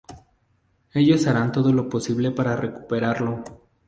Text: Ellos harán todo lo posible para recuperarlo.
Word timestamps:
Ellos 0.93 1.27
harán 1.27 1.51
todo 1.51 1.71
lo 1.71 1.87
posible 1.87 2.31
para 2.31 2.55
recuperarlo. 2.55 3.43